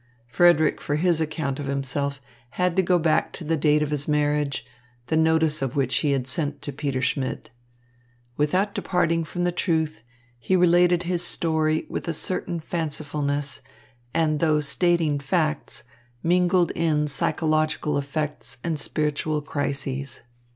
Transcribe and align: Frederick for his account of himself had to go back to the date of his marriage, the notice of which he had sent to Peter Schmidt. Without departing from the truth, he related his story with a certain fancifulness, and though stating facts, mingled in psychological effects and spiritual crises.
Frederick 0.25 0.81
for 0.81 0.95
his 0.95 1.21
account 1.21 1.59
of 1.59 1.67
himself 1.67 2.19
had 2.57 2.75
to 2.75 2.81
go 2.81 2.97
back 2.97 3.31
to 3.31 3.43
the 3.43 3.55
date 3.55 3.83
of 3.83 3.91
his 3.91 4.07
marriage, 4.07 4.65
the 5.09 5.15
notice 5.15 5.61
of 5.61 5.75
which 5.75 5.97
he 5.97 6.09
had 6.09 6.25
sent 6.25 6.59
to 6.59 6.73
Peter 6.73 7.03
Schmidt. 7.03 7.51
Without 8.35 8.73
departing 8.73 9.23
from 9.23 9.43
the 9.43 9.51
truth, 9.51 10.01
he 10.39 10.55
related 10.55 11.03
his 11.03 11.23
story 11.23 11.85
with 11.87 12.07
a 12.07 12.15
certain 12.15 12.59
fancifulness, 12.59 13.61
and 14.11 14.39
though 14.39 14.59
stating 14.59 15.19
facts, 15.19 15.83
mingled 16.23 16.71
in 16.71 17.07
psychological 17.07 17.95
effects 17.99 18.57
and 18.63 18.79
spiritual 18.79 19.39
crises. 19.39 20.21